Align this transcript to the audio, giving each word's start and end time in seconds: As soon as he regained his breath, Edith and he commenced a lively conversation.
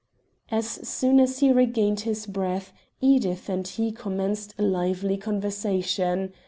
As 0.49 0.65
soon 0.89 1.19
as 1.19 1.41
he 1.41 1.51
regained 1.51 1.99
his 1.99 2.25
breath, 2.25 2.73
Edith 3.01 3.49
and 3.49 3.67
he 3.67 3.91
commenced 3.91 4.55
a 4.57 4.63
lively 4.63 5.15
conversation. 5.15 6.33